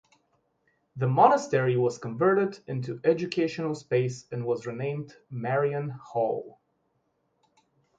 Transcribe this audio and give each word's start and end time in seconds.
The 0.95 1.07
monastery 1.07 1.77
was 1.77 1.99
converted 1.99 2.59
into 2.65 2.99
educational 3.03 3.75
space 3.75 4.25
and 4.31 4.43
was 4.47 4.65
renamed 4.65 5.15
Marian 5.29 5.89
Hall. 5.89 6.59